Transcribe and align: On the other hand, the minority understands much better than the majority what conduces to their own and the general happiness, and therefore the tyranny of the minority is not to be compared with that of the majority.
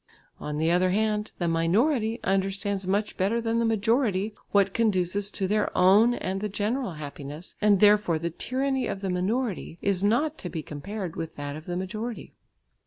On 0.39 0.57
the 0.57 0.71
other 0.71 0.89
hand, 0.89 1.31
the 1.37 1.47
minority 1.47 2.19
understands 2.23 2.87
much 2.87 3.17
better 3.17 3.39
than 3.39 3.59
the 3.59 3.65
majority 3.65 4.33
what 4.49 4.73
conduces 4.73 5.29
to 5.29 5.47
their 5.47 5.69
own 5.77 6.15
and 6.15 6.41
the 6.41 6.49
general 6.49 6.93
happiness, 6.93 7.55
and 7.61 7.79
therefore 7.79 8.17
the 8.17 8.31
tyranny 8.31 8.87
of 8.87 9.01
the 9.01 9.11
minority 9.11 9.77
is 9.79 10.01
not 10.03 10.39
to 10.39 10.49
be 10.49 10.63
compared 10.63 11.15
with 11.15 11.35
that 11.35 11.55
of 11.55 11.67
the 11.67 11.77
majority. 11.77 12.33